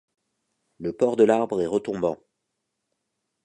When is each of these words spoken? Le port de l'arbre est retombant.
Le 0.79 0.93
port 0.93 1.15
de 1.15 1.23
l'arbre 1.23 1.61
est 1.61 1.67
retombant. 1.67 2.17